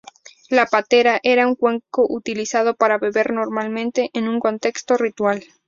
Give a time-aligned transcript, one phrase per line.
[0.49, 5.43] La patera era un cuenco utilizado para beber, normalmente en un contexto ritual.